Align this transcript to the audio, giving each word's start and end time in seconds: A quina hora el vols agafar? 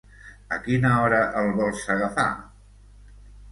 A 0.55 0.57
quina 0.67 0.91
hora 1.01 1.19
el 1.43 1.53
vols 1.61 1.85
agafar? 1.99 2.27